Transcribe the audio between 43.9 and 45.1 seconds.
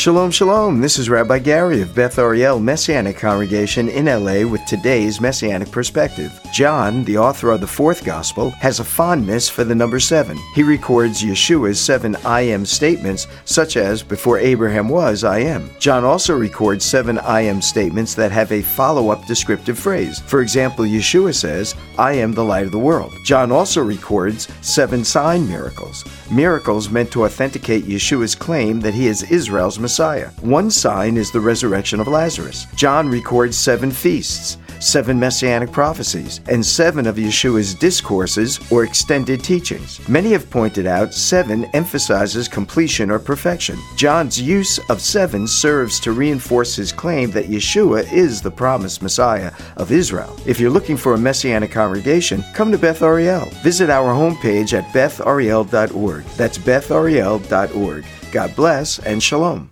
John's use of